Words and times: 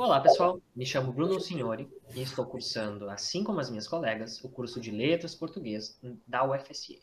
Olá, 0.00 0.18
pessoal. 0.18 0.58
Me 0.74 0.86
chamo 0.86 1.12
Bruno 1.12 1.38
Signori 1.38 1.86
e 2.14 2.22
estou 2.22 2.46
cursando, 2.46 3.10
assim 3.10 3.44
como 3.44 3.60
as 3.60 3.68
minhas 3.68 3.86
colegas, 3.86 4.42
o 4.42 4.48
curso 4.48 4.80
de 4.80 4.90
Letras 4.90 5.34
Português 5.34 6.00
da 6.26 6.42
UFSE. 6.42 6.98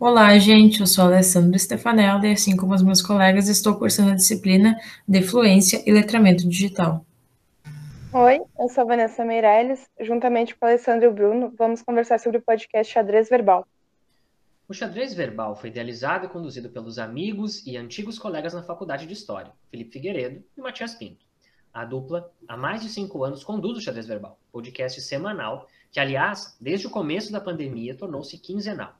Olá, 0.00 0.38
gente. 0.38 0.80
Eu 0.80 0.86
sou 0.86 1.04
Alessandro 1.04 1.58
Stefanella 1.58 2.26
e, 2.26 2.32
assim 2.32 2.56
como 2.56 2.74
os 2.74 2.82
meus 2.82 3.02
colegas, 3.02 3.48
estou 3.48 3.74
cursando 3.74 4.12
a 4.12 4.14
disciplina 4.14 4.80
de 5.06 5.20
Fluência 5.20 5.82
e 5.86 5.92
Letramento 5.92 6.48
Digital. 6.48 7.04
Oi, 8.14 8.40
eu 8.58 8.68
sou 8.70 8.84
a 8.84 8.86
Vanessa 8.86 9.22
Meirelles. 9.22 9.86
Juntamente 10.00 10.56
com 10.56 10.64
o 10.64 10.68
Alessandro 10.70 11.04
e 11.04 11.08
o 11.08 11.12
Bruno, 11.12 11.52
vamos 11.58 11.82
conversar 11.82 12.18
sobre 12.18 12.38
o 12.38 12.42
podcast 12.42 12.94
Xadrez 12.94 13.28
Verbal. 13.28 13.68
O 14.66 14.72
xadrez 14.72 15.12
verbal 15.12 15.54
foi 15.54 15.68
idealizado 15.68 16.24
e 16.24 16.30
conduzido 16.30 16.70
pelos 16.70 16.98
amigos 16.98 17.64
e 17.66 17.76
antigos 17.76 18.18
colegas 18.18 18.54
na 18.54 18.62
Faculdade 18.62 19.06
de 19.06 19.12
História, 19.12 19.52
Felipe 19.70 19.92
Figueiredo 19.92 20.42
e 20.56 20.60
Matias 20.62 20.94
Pinto. 20.94 21.25
A 21.76 21.84
dupla, 21.84 22.32
há 22.48 22.56
mais 22.56 22.80
de 22.80 22.88
cinco 22.88 23.22
anos, 23.22 23.44
conduz 23.44 23.76
o 23.76 23.82
Xadrez 23.82 24.06
Verbal, 24.06 24.40
podcast 24.50 24.98
semanal, 25.02 25.68
que, 25.92 26.00
aliás, 26.00 26.56
desde 26.58 26.86
o 26.86 26.90
começo 26.90 27.30
da 27.30 27.38
pandemia, 27.38 27.94
tornou-se 27.94 28.38
quinzenal. 28.38 28.94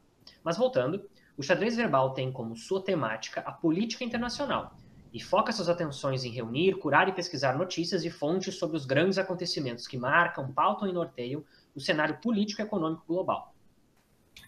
Mas 0.45 0.59
voltando, 0.59 1.09
o 1.39 1.43
Xadrez 1.43 1.75
Verbal 1.75 2.13
tem 2.13 2.31
como 2.31 2.55
sua 2.55 2.83
temática 2.83 3.41
a 3.41 3.51
política 3.51 4.05
internacional 4.05 4.77
e 5.11 5.19
foca 5.19 5.53
suas 5.53 5.71
atenções 5.71 6.23
em 6.23 6.31
reunir, 6.31 6.75
curar 6.75 7.09
e 7.09 7.13
pesquisar 7.13 7.57
notícias 7.57 8.05
e 8.05 8.11
fontes 8.11 8.59
sobre 8.59 8.77
os 8.77 8.85
grandes 8.85 9.17
acontecimentos 9.17 9.89
que 9.89 9.97
marcam, 9.97 10.53
pautam 10.53 10.87
e 10.87 10.93
norteiam 10.93 11.43
o 11.75 11.81
cenário 11.81 12.19
político 12.21 12.61
e 12.61 12.65
econômico 12.65 13.05
global. 13.09 13.56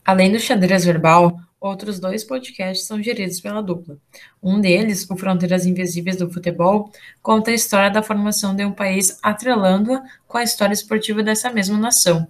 Além 0.05 0.33
do 0.33 0.39
xadrez 0.39 0.85
verbal, 0.85 1.39
outros 1.61 1.99
dois 1.99 2.25
podcasts 2.25 2.87
são 2.87 3.03
geridos 3.03 3.41
pela 3.41 3.63
dupla. 3.63 3.99
Um 4.43 4.61
deles, 4.61 5.09
o 5.11 5.17
Fronteiras 5.17 5.67
Invisíveis 5.67 6.17
do 6.17 6.31
Futebol, 6.31 6.91
conta 7.23 7.51
a 7.51 7.55
história 7.55 7.91
da 7.91 8.03
formação 8.03 8.55
de 8.55 8.65
um 8.65 8.73
país 8.73 9.19
atrelando-a 9.23 10.03
com 10.27 10.39
a 10.39 10.43
história 10.43 10.73
esportiva 10.73 11.23
dessa 11.23 11.51
mesma 11.51 11.79
nação. 11.79 12.27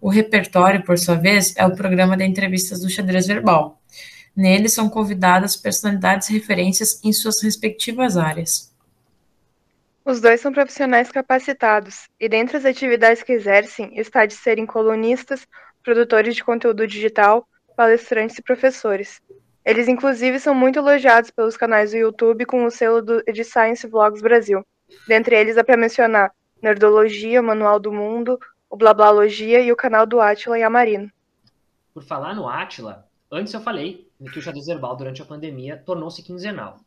O 0.00 0.08
repertório, 0.08 0.84
por 0.84 0.98
sua 0.98 1.16
vez, 1.16 1.54
é 1.56 1.66
o 1.66 1.74
programa 1.74 2.16
de 2.16 2.24
entrevistas 2.24 2.80
do 2.80 2.90
xadrez 2.90 3.26
verbal. 3.26 3.80
Nele 4.36 4.68
são 4.68 4.88
convidadas 4.88 5.56
personalidades 5.56 6.28
referências 6.28 7.00
em 7.02 7.12
suas 7.12 7.42
respectivas 7.42 8.16
áreas. 8.16 8.72
Os 10.04 10.20
dois 10.20 10.40
são 10.40 10.52
profissionais 10.52 11.10
capacitados, 11.10 12.08
e 12.18 12.28
dentre 12.28 12.56
as 12.56 12.64
atividades 12.64 13.22
que 13.22 13.32
exercem 13.32 13.90
está 13.98 14.24
de 14.24 14.34
serem 14.34 14.64
colunistas, 14.64 15.46
produtores 15.82 16.34
de 16.34 16.44
conteúdo 16.44 16.86
digital, 16.86 17.46
palestrantes 17.76 18.38
e 18.38 18.42
professores. 18.42 19.20
Eles, 19.64 19.86
inclusive, 19.86 20.40
são 20.40 20.54
muito 20.54 20.78
elogiados 20.78 21.30
pelos 21.30 21.56
canais 21.56 21.90
do 21.90 21.96
YouTube 21.98 22.46
com 22.46 22.64
o 22.64 22.70
selo 22.70 23.02
do, 23.02 23.22
de 23.22 23.44
Science 23.44 23.86
Vlogs 23.86 24.22
Brasil. 24.22 24.64
Dentre 25.06 25.36
eles, 25.36 25.56
dá 25.56 25.62
para 25.62 25.76
mencionar 25.76 26.32
Nerdologia, 26.62 27.42
Manual 27.42 27.78
do 27.78 27.92
Mundo, 27.92 28.38
o 28.70 28.76
Blablalogia 28.76 29.60
e 29.60 29.70
o 29.70 29.76
canal 29.76 30.06
do 30.06 30.20
Atila 30.20 30.58
e 30.58 30.62
Amarino. 30.62 31.10
Por 31.92 32.02
falar 32.02 32.34
no 32.34 32.48
Atila, 32.48 33.06
antes 33.30 33.52
eu 33.52 33.60
falei 33.60 34.10
que 34.32 34.38
o 34.38 34.42
xadrez 34.42 34.66
verbal 34.66 34.96
durante 34.96 35.22
a 35.22 35.24
pandemia 35.24 35.76
tornou-se 35.76 36.22
quinzenal. 36.22 36.80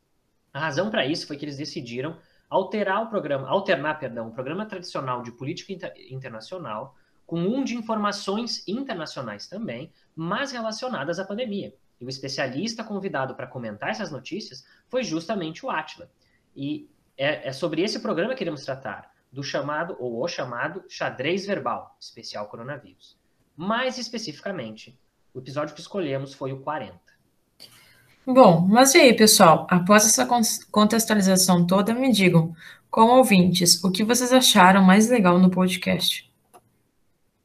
A 0.54 0.60
razão 0.60 0.90
para 0.90 1.06
isso 1.06 1.26
foi 1.26 1.38
que 1.38 1.46
eles 1.46 1.58
decidiram 1.58 2.18
alterar 2.50 3.04
o 3.04 3.10
programa, 3.10 3.48
alternar, 3.48 3.98
perdão, 4.00 4.28
o 4.28 4.34
programa 4.34 4.66
tradicional 4.66 5.22
de 5.22 5.32
política 5.32 5.72
inter 5.72 5.94
internacional 6.10 6.96
com 7.32 7.40
um 7.40 7.64
de 7.64 7.78
informações 7.78 8.62
internacionais 8.68 9.48
também, 9.48 9.90
mas 10.14 10.52
relacionadas 10.52 11.18
à 11.18 11.24
pandemia. 11.24 11.74
E 11.98 12.04
o 12.04 12.10
especialista 12.10 12.84
convidado 12.84 13.36
para 13.36 13.48
comentar 13.48 13.90
essas 13.90 14.12
notícias 14.12 14.66
foi 14.90 15.02
justamente 15.02 15.66
o 15.66 15.70
Atila. 15.70 16.12
E 16.54 16.90
é, 17.18 17.48
é 17.48 17.54
sobre 17.54 17.84
esse 17.84 18.02
programa 18.02 18.36
que 18.36 18.44
iremos 18.44 18.66
tratar, 18.66 19.14
do 19.32 19.42
chamado, 19.42 19.96
ou 19.98 20.22
o 20.22 20.28
chamado, 20.28 20.84
xadrez 20.90 21.46
verbal, 21.46 21.96
especial 22.02 22.48
coronavírus. 22.48 23.18
Mais 23.56 23.98
especificamente, 23.98 25.00
o 25.34 25.40
episódio 25.40 25.74
que 25.74 25.80
escolhemos 25.80 26.34
foi 26.34 26.52
o 26.52 26.60
40. 26.60 27.00
Bom, 28.28 28.60
mas 28.60 28.94
e 28.94 28.98
aí, 28.98 29.14
pessoal? 29.14 29.66
Após 29.70 30.06
essa 30.06 30.28
contextualização 30.70 31.66
toda, 31.66 31.94
me 31.94 32.12
digam, 32.12 32.54
como 32.90 33.14
ouvintes, 33.14 33.82
o 33.86 33.90
que 33.90 34.04
vocês 34.04 34.34
acharam 34.34 34.84
mais 34.84 35.08
legal 35.08 35.40
no 35.40 35.50
podcast? 35.50 36.30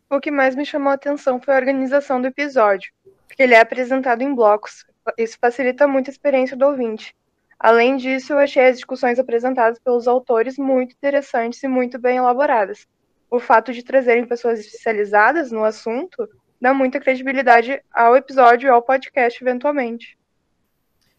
O 0.08 0.20
que 0.20 0.30
mais 0.30 0.54
me 0.54 0.64
chamou 0.64 0.90
a 0.90 0.94
atenção 0.94 1.40
foi 1.40 1.54
a 1.54 1.58
organização 1.58 2.20
do 2.20 2.28
episódio, 2.28 2.92
porque 3.26 3.42
ele 3.42 3.54
é 3.54 3.60
apresentado 3.60 4.22
em 4.22 4.34
blocos. 4.34 4.84
Isso 5.18 5.36
facilita 5.40 5.88
muito 5.88 6.08
a 6.08 6.12
experiência 6.12 6.56
do 6.56 6.66
ouvinte. 6.66 7.14
Além 7.58 7.96
disso, 7.96 8.32
eu 8.32 8.38
achei 8.38 8.66
as 8.66 8.76
discussões 8.76 9.18
apresentadas 9.18 9.78
pelos 9.80 10.06
autores 10.06 10.58
muito 10.58 10.94
interessantes 10.94 11.62
e 11.62 11.68
muito 11.68 11.98
bem 11.98 12.18
elaboradas. 12.18 12.86
O 13.30 13.40
fato 13.40 13.72
de 13.72 13.82
trazerem 13.82 14.26
pessoas 14.26 14.60
especializadas 14.60 15.50
no 15.50 15.64
assunto 15.64 16.28
dá 16.60 16.72
muita 16.72 17.00
credibilidade 17.00 17.82
ao 17.92 18.16
episódio 18.16 18.68
e 18.68 18.70
ao 18.70 18.82
podcast, 18.82 19.42
eventualmente. 19.42 20.16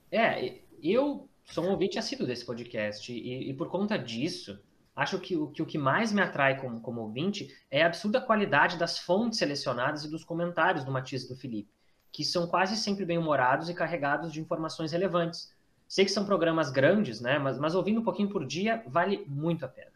É, 0.10 0.60
eu 0.82 1.28
sou 1.44 1.66
um 1.66 1.72
ouvinte 1.72 2.00
assíduo 2.00 2.26
desse 2.26 2.46
podcast 2.46 3.12
e, 3.12 3.50
e 3.50 3.54
por 3.54 3.70
conta 3.70 3.98
disso, 3.98 4.60
acho 4.98 5.20
que 5.20 5.38
o, 5.38 5.48
que 5.48 5.62
o 5.62 5.66
que 5.66 5.78
mais 5.78 6.12
me 6.12 6.22
atrai 6.22 6.60
como, 6.60 6.82
como 6.82 7.02
ouvinte 7.02 7.56
é 7.70 7.84
a 7.84 7.86
absurda 7.86 8.20
qualidade 8.20 8.78
das 8.78 8.98
fontes 8.98 9.38
selecionadas 9.38 10.04
e 10.04 10.10
dos 10.10 10.24
comentários 10.24 10.84
do 10.84 10.92
Matias 10.92 11.24
e 11.24 11.30
do 11.30 11.36
Felipe, 11.36 11.70
que 12.12 12.26
são 12.26 12.48
quase 12.48 12.76
sempre 12.76 13.06
bem-humorados 13.06 13.70
e 13.70 13.76
carregados 13.76 14.34
de 14.34 14.42
informações 14.42 14.92
relevantes. 14.92 15.54
Sei 15.88 16.04
que 16.04 16.12
são 16.12 16.26
programas 16.26 16.72
grandes, 16.72 17.22
né? 17.22 17.38
Mas, 17.38 17.60
mas 17.60 17.76
ouvindo 17.76 18.02
um 18.02 18.04
pouquinho 18.04 18.28
por 18.28 18.44
dia 18.44 18.84
vale 18.88 19.24
muito 19.28 19.64
a 19.64 19.68
pena. 19.68 19.92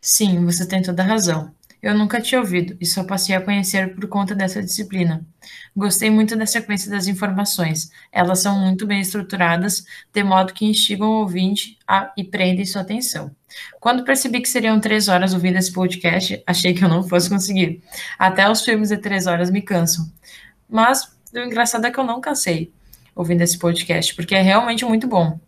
Sim, 0.00 0.42
você 0.42 0.66
tem 0.66 0.80
toda 0.80 1.02
a 1.02 1.06
razão. 1.06 1.54
Eu 1.82 1.96
nunca 1.96 2.20
tinha 2.20 2.40
ouvido 2.40 2.76
e 2.80 2.86
só 2.86 3.04
passei 3.04 3.36
a 3.36 3.40
conhecer 3.40 3.94
por 3.94 4.08
conta 4.08 4.34
dessa 4.34 4.62
disciplina. 4.62 5.24
Gostei 5.76 6.10
muito 6.10 6.34
da 6.34 6.46
sequência 6.46 6.90
das 6.90 7.06
informações. 7.06 7.90
Elas 8.10 8.40
são 8.40 8.58
muito 8.58 8.86
bem 8.86 9.00
estruturadas, 9.00 9.84
de 10.12 10.24
modo 10.24 10.54
que 10.54 10.64
instigam 10.64 11.08
o 11.08 11.20
ouvinte 11.20 11.78
a, 11.86 12.12
e 12.16 12.24
prendem 12.24 12.64
sua 12.64 12.82
atenção. 12.82 13.36
Quando 13.80 14.04
percebi 14.04 14.40
que 14.40 14.48
seriam 14.48 14.80
três 14.80 15.08
horas 15.08 15.34
ouvindo 15.34 15.56
esse 15.56 15.72
podcast, 15.72 16.42
achei 16.46 16.74
que 16.74 16.84
eu 16.84 16.88
não 16.88 17.02
fosse 17.02 17.28
conseguir. 17.28 17.82
Até 18.18 18.50
os 18.50 18.62
filmes 18.62 18.90
de 18.90 18.98
três 18.98 19.26
horas 19.26 19.50
me 19.50 19.62
cansam. 19.62 20.10
Mas 20.68 21.10
o 21.32 21.38
engraçado 21.38 21.86
é 21.86 21.90
que 21.90 21.98
eu 21.98 22.04
não 22.04 22.20
cansei 22.20 22.72
ouvindo 23.14 23.42
esse 23.42 23.58
podcast, 23.58 24.14
porque 24.14 24.34
é 24.34 24.42
realmente 24.42 24.84
muito 24.84 25.06
bom. 25.06 25.38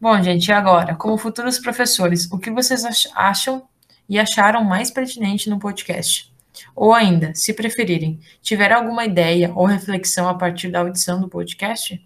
Bom, 0.00 0.22
gente, 0.22 0.48
e 0.48 0.52
agora? 0.52 0.94
Como 0.94 1.18
futuros 1.18 1.58
professores, 1.58 2.30
o 2.30 2.38
que 2.38 2.50
vocês 2.50 2.84
acham 3.14 3.66
e 4.08 4.18
acharam 4.18 4.62
mais 4.64 4.90
pertinente 4.90 5.50
no 5.50 5.58
podcast. 5.58 6.32
Ou 6.74 6.94
ainda, 6.94 7.34
se 7.34 7.52
preferirem, 7.52 8.20
tiveram 8.40 8.76
alguma 8.76 9.04
ideia 9.04 9.52
ou 9.54 9.66
reflexão 9.66 10.28
a 10.28 10.34
partir 10.34 10.70
da 10.70 10.80
audição 10.80 11.20
do 11.20 11.28
podcast? 11.28 12.02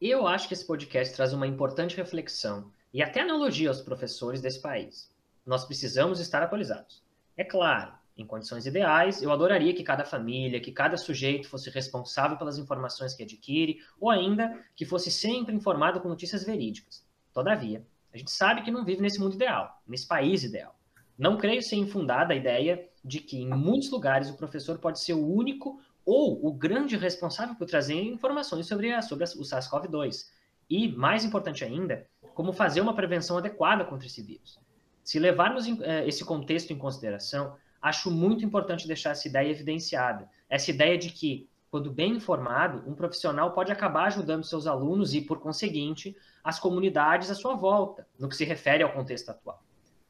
Eu 0.00 0.26
acho 0.26 0.48
que 0.48 0.54
esse 0.54 0.66
podcast 0.66 1.14
traz 1.14 1.32
uma 1.32 1.46
importante 1.46 1.96
reflexão 1.96 2.70
e 2.92 3.02
até 3.02 3.20
analogia 3.20 3.68
aos 3.68 3.80
professores 3.80 4.40
desse 4.40 4.60
país. 4.60 5.10
Nós 5.44 5.64
precisamos 5.64 6.20
estar 6.20 6.42
atualizados. 6.42 7.02
É 7.36 7.44
claro, 7.44 7.92
em 8.16 8.26
condições 8.26 8.66
ideais, 8.66 9.22
eu 9.22 9.32
adoraria 9.32 9.72
que 9.72 9.82
cada 9.82 10.04
família, 10.04 10.60
que 10.60 10.72
cada 10.72 10.96
sujeito 10.96 11.48
fosse 11.48 11.70
responsável 11.70 12.36
pelas 12.36 12.58
informações 12.58 13.14
que 13.14 13.22
adquire, 13.22 13.80
ou 13.98 14.10
ainda 14.10 14.62
que 14.76 14.84
fosse 14.84 15.10
sempre 15.10 15.54
informado 15.54 16.00
com 16.00 16.08
notícias 16.08 16.44
verídicas. 16.44 17.02
Todavia, 17.32 17.84
a 18.12 18.18
gente 18.18 18.30
sabe 18.30 18.62
que 18.62 18.70
não 18.70 18.84
vive 18.84 19.00
nesse 19.00 19.20
mundo 19.20 19.34
ideal, 19.34 19.80
nesse 19.86 20.06
país 20.06 20.42
ideal. 20.42 20.78
Não 21.16 21.36
creio 21.38 21.62
ser 21.62 21.76
infundada 21.76 22.34
a 22.34 22.36
ideia 22.36 22.88
de 23.04 23.20
que, 23.20 23.38
em 23.38 23.48
muitos 23.48 23.90
lugares, 23.90 24.28
o 24.28 24.36
professor 24.36 24.78
pode 24.78 25.00
ser 25.00 25.14
o 25.14 25.26
único 25.26 25.80
ou 26.04 26.46
o 26.46 26.52
grande 26.52 26.96
responsável 26.96 27.54
por 27.54 27.66
trazer 27.66 28.02
informações 28.02 28.66
sobre, 28.66 28.92
a, 28.92 29.00
sobre 29.00 29.24
o 29.24 29.42
SARS-CoV-2. 29.42 30.26
E, 30.68 30.88
mais 30.88 31.24
importante 31.24 31.64
ainda, 31.64 32.06
como 32.40 32.54
fazer 32.54 32.80
uma 32.80 32.94
prevenção 32.94 33.36
adequada 33.36 33.84
contra 33.84 34.06
esse 34.06 34.22
vírus. 34.22 34.58
Se 35.04 35.18
levarmos 35.18 35.66
eh, 35.82 36.08
esse 36.08 36.24
contexto 36.24 36.72
em 36.72 36.78
consideração, 36.78 37.54
acho 37.82 38.10
muito 38.10 38.42
importante 38.42 38.86
deixar 38.88 39.10
essa 39.10 39.28
ideia 39.28 39.50
evidenciada. 39.50 40.26
Essa 40.48 40.70
ideia 40.70 40.96
de 40.96 41.10
que, 41.10 41.46
quando 41.70 41.92
bem 41.92 42.12
informado, 42.12 42.82
um 42.90 42.94
profissional 42.94 43.52
pode 43.52 43.70
acabar 43.70 44.06
ajudando 44.06 44.44
seus 44.44 44.66
alunos 44.66 45.12
e, 45.12 45.20
por 45.20 45.38
conseguinte, 45.38 46.16
as 46.42 46.58
comunidades 46.58 47.30
à 47.30 47.34
sua 47.34 47.54
volta, 47.54 48.08
no 48.18 48.26
que 48.26 48.36
se 48.36 48.46
refere 48.46 48.82
ao 48.82 48.94
contexto 48.94 49.28
atual. 49.28 49.62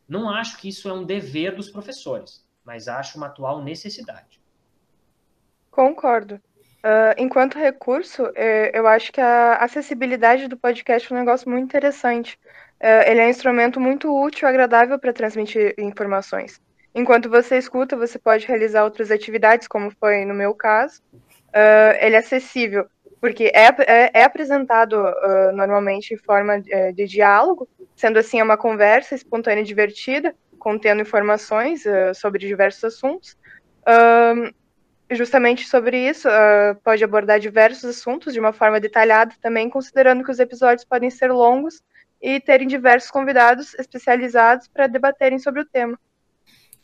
Não 0.09 0.31
acho 0.31 0.57
que 0.59 0.69
isso 0.69 0.89
é 0.89 0.93
um 0.93 1.03
dever 1.03 1.57
dos 1.57 1.69
professores, 1.69 2.47
mas 2.65 2.87
acho 2.87 3.19
uma 3.19 3.27
atual 3.27 3.61
necessidade. 3.61 4.41
Concordo. 5.69 6.41
Uh, 6.83 7.13
enquanto 7.19 7.59
recurso, 7.59 8.33
eh, 8.35 8.71
eu 8.73 8.87
acho 8.87 9.13
que 9.13 9.21
a 9.21 9.57
acessibilidade 9.57 10.49
do 10.49 10.57
podcast 10.57 11.13
é 11.13 11.15
um 11.15 11.19
negócio 11.19 11.51
muito 11.51 11.65
interessante. 11.65 12.39
Uh, 12.81 13.05
ele 13.07 13.21
é 13.21 13.27
um 13.27 13.29
instrumento 13.29 13.79
muito 13.79 14.11
útil 14.11 14.49
e 14.49 14.49
agradável 14.49 14.99
para 14.99 15.13
transmitir 15.13 15.75
informações. 15.77 16.59
Enquanto 16.95 17.29
você 17.29 17.59
escuta, 17.59 17.99
você 17.99 18.19
pode 18.19 18.47
realizar 18.47 18.83
outras 18.83 19.11
atividades, 19.11 19.69
como 19.69 19.91
foi 19.91 20.25
no 20.25 20.33
meu 20.33 20.55
caso. 20.55 21.03
Uh, 21.49 21.93
ele 22.01 22.17
é 22.17 22.19
acessível 22.19 22.87
porque 23.21 23.53
é, 23.55 23.67
é, 23.87 24.11
é 24.15 24.25
apresentado 24.25 24.97
normalmente 25.53 26.15
em 26.15 26.17
forma 26.17 26.59
de, 26.59 26.93
de, 26.95 27.05
diálogo, 27.05 27.69
sendo 27.95 28.19
assim 28.19 28.41
é 28.41 28.43
uma 28.43 28.57
conversa 28.57 29.15
espontânea 29.15 29.61
e 29.61 29.65
divertida, 29.65 30.35
contendo 30.59 31.03
informações 31.03 31.85
sobre 32.15 32.47
diversos 32.47 32.83
assuntos. 32.83 33.37
Justamente 35.13 35.67
sobre 35.67 36.09
isso, 36.09 36.29
pode 36.85 37.03
abordar 37.03 37.41
diversos 37.41 37.85
assuntos 37.85 38.33
de 38.33 38.41
uma 38.41 38.53
forma 38.53 38.79
detalhada, 38.79 39.35
também 39.41 39.69
considerando 39.69 40.25
que 40.25 40.31
os 40.31 40.39
episódios 40.39 40.85
podem 40.85 41.11
ser 41.11 41.33
longos 41.33 41.83
e 42.23 42.39
terem 42.39 42.69
diversos 42.69 43.11
convidados 43.11 43.75
especializados 43.75 44.69
para 44.69 44.87
debaterem 44.87 45.39
sobre 45.39 45.63
o 45.63 45.65
tema. 45.65 45.99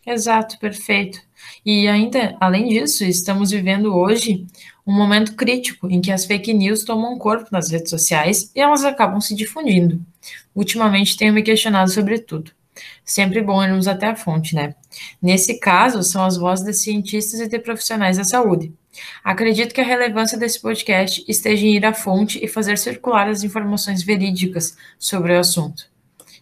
Exato, 0.06 0.58
perfeito. 0.60 1.20
E 1.64 1.88
ainda, 1.88 2.36
além 2.40 2.68
disso, 2.68 3.04
estamos 3.04 3.50
vivendo 3.50 3.92
hoje 3.94 4.46
um 4.86 4.92
momento 4.96 5.34
crítico 5.34 5.90
em 5.90 6.00
que 6.00 6.12
as 6.12 6.24
fake 6.24 6.54
news 6.54 6.84
tomam 6.84 7.18
corpo 7.18 7.48
nas 7.50 7.70
redes 7.70 7.90
sociais 7.90 8.52
e 8.54 8.60
elas 8.60 8.84
acabam 8.84 9.20
se 9.20 9.34
difundindo. 9.34 10.00
Ultimamente 10.54 11.16
tenho 11.16 11.32
me 11.32 11.42
questionado 11.42 11.90
sobre 11.90 12.20
tudo. 12.20 12.52
Sempre 13.04 13.42
bom 13.42 13.62
irmos 13.62 13.88
até 13.88 14.08
a 14.08 14.16
fonte, 14.16 14.54
né? 14.54 14.74
Nesse 15.20 15.58
caso, 15.58 16.02
são 16.02 16.24
as 16.24 16.36
vozes 16.36 16.64
de 16.64 16.72
cientistas 16.72 17.40
e 17.40 17.48
de 17.48 17.58
profissionais 17.58 18.16
da 18.16 18.24
saúde. 18.24 18.72
Acredito 19.22 19.74
que 19.74 19.80
a 19.80 19.84
relevância 19.84 20.38
desse 20.38 20.60
podcast 20.60 21.24
esteja 21.28 21.66
em 21.66 21.76
ir 21.76 21.84
à 21.84 21.92
fonte 21.92 22.42
e 22.42 22.48
fazer 22.48 22.78
circular 22.78 23.28
as 23.28 23.42
informações 23.42 24.02
verídicas 24.02 24.76
sobre 24.98 25.34
o 25.34 25.38
assunto. 25.38 25.90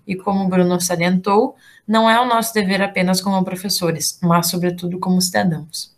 E 0.07 0.15
como 0.15 0.45
o 0.45 0.49
Bruno 0.49 0.81
salientou, 0.81 1.57
não 1.87 2.09
é 2.09 2.21
o 2.21 2.27
nosso 2.27 2.53
dever 2.55 2.83
apenas 2.83 3.21
como 3.21 3.45
professores, 3.45 4.19
mas 4.23 4.49
sobretudo 4.49 4.99
como 4.99 5.21
cidadãos. 5.21 5.95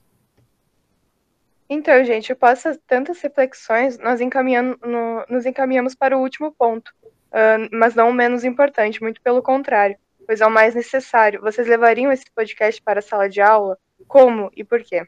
Então, 1.68 2.04
gente, 2.04 2.32
após 2.32 2.62
tantas 2.86 3.20
reflexões, 3.20 3.98
nós 3.98 4.20
encaminhamos, 4.20 4.78
no, 4.80 5.24
nos 5.28 5.44
encaminhamos 5.46 5.94
para 5.94 6.16
o 6.16 6.20
último 6.20 6.52
ponto, 6.52 6.92
uh, 7.04 7.68
mas 7.72 7.94
não 7.94 8.12
menos 8.12 8.44
importante, 8.44 9.02
muito 9.02 9.20
pelo 9.20 9.42
contrário, 9.42 9.96
pois 10.26 10.40
é 10.40 10.46
o 10.46 10.50
mais 10.50 10.74
necessário. 10.74 11.40
Vocês 11.40 11.68
levariam 11.68 12.10
esse 12.10 12.24
podcast 12.34 12.82
para 12.82 12.98
a 12.98 13.02
sala 13.02 13.28
de 13.28 13.40
aula? 13.40 13.78
Como 14.08 14.50
e 14.56 14.64
por 14.64 14.82
quê? 14.82 15.06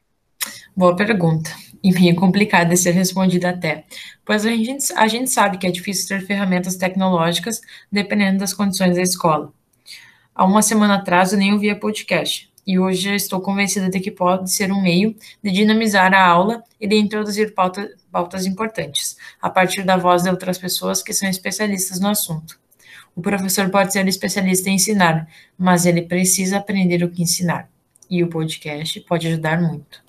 Boa 0.76 0.94
pergunta. 0.94 1.50
E 1.82 1.92
meio 1.92 2.14
complicada 2.16 2.70
de 2.70 2.76
ser 2.76 2.92
respondida 2.92 3.50
até, 3.50 3.84
pois 4.24 4.44
a 4.44 4.50
gente, 4.50 4.92
a 4.94 5.06
gente 5.06 5.30
sabe 5.30 5.58
que 5.58 5.66
é 5.66 5.70
difícil 5.70 6.08
ter 6.08 6.24
ferramentas 6.26 6.76
tecnológicas 6.76 7.60
dependendo 7.90 8.38
das 8.38 8.54
condições 8.54 8.96
da 8.96 9.02
escola. 9.02 9.52
Há 10.34 10.44
uma 10.44 10.62
semana 10.62 10.96
atrás 10.96 11.32
eu 11.32 11.38
nem 11.38 11.52
ouvia 11.52 11.78
podcast, 11.78 12.48
e 12.68 12.78
hoje 12.78 13.14
estou 13.14 13.40
convencida 13.40 13.88
de 13.88 13.98
que 13.98 14.10
pode 14.10 14.52
ser 14.52 14.70
um 14.70 14.82
meio 14.82 15.16
de 15.42 15.50
dinamizar 15.50 16.12
a 16.12 16.22
aula 16.22 16.62
e 16.78 16.86
de 16.86 16.96
introduzir 16.96 17.54
pauta, 17.54 17.88
pautas 18.12 18.44
importantes, 18.44 19.16
a 19.40 19.48
partir 19.48 19.84
da 19.84 19.96
voz 19.96 20.24
de 20.24 20.30
outras 20.30 20.58
pessoas 20.58 21.02
que 21.02 21.14
são 21.14 21.28
especialistas 21.28 21.98
no 21.98 22.08
assunto. 22.08 22.60
O 23.18 23.20
professor 23.20 23.68
pode 23.68 23.92
ser 23.92 24.06
especialista 24.06 24.70
em 24.70 24.74
ensinar, 24.74 25.28
mas 25.58 25.86
ele 25.86 26.02
precisa 26.02 26.58
aprender 26.58 27.02
o 27.02 27.10
que 27.10 27.20
ensinar, 27.20 27.68
e 28.08 28.22
o 28.22 28.30
podcast 28.30 29.00
pode 29.00 29.26
ajudar 29.26 29.60
muito. 29.60 30.04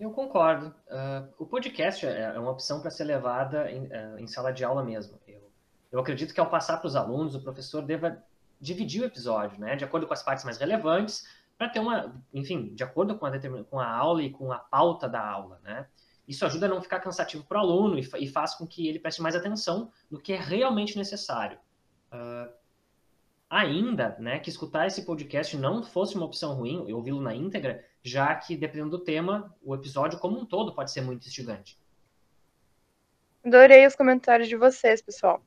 Eu 0.00 0.10
concordo. 0.10 0.74
Uh, 0.88 1.28
o 1.38 1.46
podcast 1.46 2.04
é, 2.04 2.22
é 2.34 2.38
uma 2.40 2.50
opção 2.50 2.80
para 2.80 2.90
ser 2.90 3.04
levada 3.04 3.70
em, 3.70 3.84
uh, 3.84 4.18
em, 4.18 4.26
sala 4.26 4.52
de 4.52 4.64
aula 4.64 4.82
mesmo. 4.82 5.16
Eu, 5.28 5.48
eu 5.92 6.00
acredito 6.00 6.34
que 6.34 6.40
ao 6.40 6.50
passar 6.50 6.78
para 6.78 6.88
os 6.88 6.96
alunos, 6.96 7.36
o 7.36 7.40
professor 7.40 7.82
deva 7.82 8.20
dividir 8.60 9.02
o 9.02 9.06
episódio, 9.06 9.60
né, 9.60 9.76
de 9.76 9.84
acordo 9.84 10.04
com 10.04 10.12
as 10.12 10.24
partes 10.24 10.44
mais 10.44 10.58
relevantes, 10.58 11.24
para 11.56 11.68
ter 11.68 11.78
uma, 11.78 12.20
enfim, 12.34 12.74
de 12.74 12.82
acordo 12.82 13.16
com 13.16 13.26
a, 13.26 13.30
com 13.70 13.78
a 13.78 13.88
aula 13.88 14.24
e 14.24 14.30
com 14.30 14.50
a 14.50 14.58
pauta 14.58 15.08
da 15.08 15.24
aula, 15.24 15.60
né. 15.62 15.86
Isso 16.26 16.44
ajuda 16.44 16.66
a 16.66 16.68
não 16.68 16.82
ficar 16.82 16.98
cansativo 16.98 17.44
para 17.44 17.58
o 17.58 17.60
aluno 17.60 17.96
e, 17.96 18.10
e, 18.18 18.26
faz 18.26 18.56
com 18.56 18.66
que 18.66 18.88
ele 18.88 18.98
preste 18.98 19.22
mais 19.22 19.36
atenção 19.36 19.92
no 20.10 20.18
que 20.18 20.32
é 20.32 20.40
realmente 20.40 20.98
necessário. 20.98 21.60
Uh, 22.12 22.52
ainda, 23.48 24.16
né, 24.18 24.38
que 24.38 24.50
escutar 24.50 24.86
esse 24.86 25.04
podcast 25.04 25.56
não 25.56 25.82
fosse 25.82 26.14
uma 26.14 26.26
opção 26.26 26.54
ruim, 26.54 26.84
eu 26.88 26.96
ouvi-lo 26.96 27.20
na 27.20 27.34
íntegra, 27.34 27.84
já 28.02 28.34
que, 28.34 28.56
dependendo 28.56 28.98
do 28.98 29.04
tema, 29.04 29.54
o 29.62 29.74
episódio 29.74 30.18
como 30.18 30.38
um 30.38 30.44
todo 30.44 30.74
pode 30.74 30.90
ser 30.90 31.00
muito 31.00 31.26
instigante. 31.26 31.78
Adorei 33.44 33.86
os 33.86 33.96
comentários 33.96 34.48
de 34.48 34.56
vocês, 34.56 35.02
pessoal. 35.02 35.42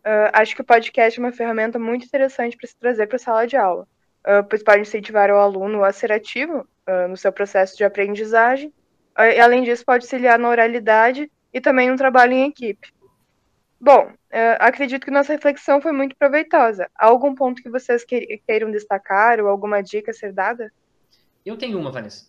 Uh, 0.00 0.30
acho 0.32 0.54
que 0.54 0.60
o 0.60 0.64
podcast 0.64 1.18
é 1.18 1.22
uma 1.22 1.32
ferramenta 1.32 1.78
muito 1.78 2.04
interessante 2.04 2.56
para 2.56 2.68
se 2.68 2.76
trazer 2.76 3.06
para 3.06 3.16
a 3.16 3.20
sala 3.20 3.46
de 3.46 3.56
aula, 3.56 3.86
uh, 4.24 4.44
pois 4.48 4.62
pode 4.62 4.82
incentivar 4.82 5.30
o 5.30 5.36
aluno 5.36 5.82
a 5.84 5.92
ser 5.92 6.12
ativo 6.12 6.60
uh, 6.60 7.08
no 7.08 7.16
seu 7.16 7.32
processo 7.32 7.76
de 7.76 7.84
aprendizagem, 7.84 8.72
e 9.18 9.40
além 9.40 9.64
disso, 9.64 9.84
pode 9.84 10.04
auxiliar 10.04 10.38
na 10.38 10.48
oralidade 10.48 11.28
e 11.52 11.60
também 11.60 11.90
no 11.90 11.96
trabalho 11.96 12.34
em 12.34 12.48
equipe. 12.48 12.92
Bom, 13.80 14.12
acredito 14.58 15.04
que 15.04 15.10
nossa 15.10 15.32
reflexão 15.32 15.80
foi 15.80 15.92
muito 15.92 16.16
proveitosa. 16.16 16.90
Há 16.96 17.06
algum 17.06 17.34
ponto 17.34 17.62
que 17.62 17.70
vocês 17.70 18.04
queiram 18.04 18.70
destacar 18.70 19.40
ou 19.40 19.48
alguma 19.48 19.80
dica 19.80 20.12
ser 20.12 20.32
dada? 20.32 20.72
Eu 21.46 21.56
tenho 21.56 21.78
uma, 21.78 21.90
Vanessa. 21.90 22.26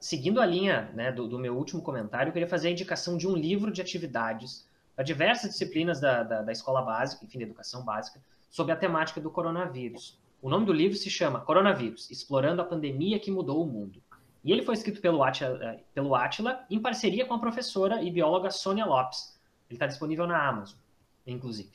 seguindo 0.00 0.40
a 0.40 0.46
linha 0.46 0.90
né, 0.94 1.12
do, 1.12 1.28
do 1.28 1.38
meu 1.38 1.54
último 1.54 1.82
comentário, 1.82 2.30
eu 2.30 2.32
queria 2.32 2.48
fazer 2.48 2.68
a 2.68 2.70
indicação 2.70 3.18
de 3.18 3.28
um 3.28 3.36
livro 3.36 3.70
de 3.70 3.80
atividades 3.82 4.66
para 4.96 5.04
diversas 5.04 5.50
disciplinas 5.50 6.00
da, 6.00 6.22
da, 6.22 6.42
da, 6.42 6.52
escola 6.52 6.80
básica, 6.80 7.24
enfim, 7.24 7.38
da 7.38 7.44
educação 7.44 7.84
básica, 7.84 8.18
sobre 8.48 8.72
a 8.72 8.76
temática 8.76 9.20
do 9.20 9.30
coronavírus. 9.30 10.18
O 10.40 10.48
nome 10.48 10.64
do 10.64 10.72
livro 10.72 10.96
se 10.96 11.10
chama 11.10 11.40
Coronavírus, 11.40 12.10
Explorando 12.10 12.62
a 12.62 12.64
Pandemia 12.64 13.18
que 13.18 13.30
Mudou 13.30 13.62
o 13.62 13.66
Mundo. 13.66 14.02
E 14.42 14.52
ele 14.52 14.62
foi 14.62 14.74
escrito 14.74 15.00
pelo 15.00 15.22
Atila, 15.22 15.58
eh, 15.62 15.80
pelo 15.92 16.14
Atila 16.14 16.64
em 16.70 16.80
parceria 16.80 17.26
com 17.26 17.34
a 17.34 17.38
professora 17.38 18.02
e 18.02 18.10
bióloga 18.10 18.50
Sônia 18.50 18.86
Lopes. 18.86 19.38
Ele 19.68 19.76
está 19.76 19.86
disponível 19.86 20.26
na 20.26 20.48
Amazon, 20.48 20.78
inclusive. 21.26 21.70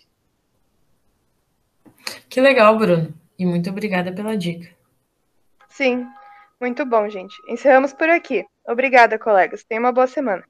Que 2.30 2.40
legal, 2.40 2.78
Bruno. 2.78 3.14
E 3.38 3.46
muito 3.46 3.70
obrigada 3.70 4.12
pela 4.14 4.38
dica. 4.38 4.70
Sim, 5.70 6.06
muito 6.60 6.86
bom, 6.86 7.10
gente. 7.10 7.36
Encerramos 7.48 7.94
por 7.94 8.10
aqui. 8.10 8.46
Obrigada, 8.68 9.18
colegas. 9.18 9.64
Tenha 9.64 9.82
uma 9.82 9.92
boa 9.92 10.08
semana. 10.08 10.44